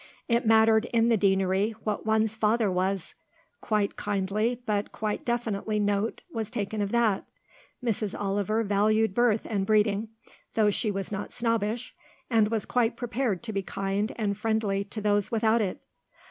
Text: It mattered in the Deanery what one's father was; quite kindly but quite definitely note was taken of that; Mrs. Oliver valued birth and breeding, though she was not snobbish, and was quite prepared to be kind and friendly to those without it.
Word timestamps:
It 0.27 0.47
mattered 0.47 0.85
in 0.85 1.09
the 1.09 1.15
Deanery 1.15 1.75
what 1.83 2.07
one's 2.07 2.33
father 2.35 2.71
was; 2.71 3.13
quite 3.61 3.97
kindly 3.97 4.59
but 4.65 4.91
quite 4.91 5.23
definitely 5.23 5.79
note 5.79 6.21
was 6.33 6.49
taken 6.49 6.81
of 6.81 6.91
that; 6.91 7.25
Mrs. 7.83 8.19
Oliver 8.19 8.63
valued 8.63 9.13
birth 9.13 9.45
and 9.47 9.63
breeding, 9.63 10.09
though 10.55 10.71
she 10.71 10.89
was 10.89 11.11
not 11.11 11.31
snobbish, 11.31 11.93
and 12.31 12.47
was 12.47 12.65
quite 12.65 12.97
prepared 12.97 13.43
to 13.43 13.53
be 13.53 13.61
kind 13.61 14.11
and 14.15 14.35
friendly 14.35 14.83
to 14.85 15.01
those 15.01 15.29
without 15.29 15.61
it. 15.61 15.83